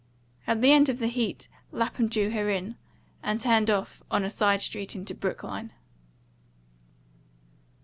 At 0.47 0.61
the 0.61 0.71
end 0.71 0.89
of 0.89 0.97
the 0.97 1.05
heat 1.05 1.47
Lapham 1.71 2.07
drew 2.07 2.31
her 2.31 2.49
in, 2.49 2.75
and 3.21 3.39
turned 3.39 3.69
off 3.69 4.01
on 4.09 4.23
a 4.23 4.31
side 4.31 4.61
street 4.61 4.95
into 4.95 5.13
Brookline. 5.13 5.73